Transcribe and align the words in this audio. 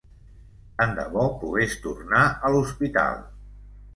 Tant 0.79 0.93
de 0.99 1.03
bo 1.17 1.25
pogués 1.43 1.77
tornar 1.85 2.23
a 2.49 2.53
l'hospital. 2.55 3.23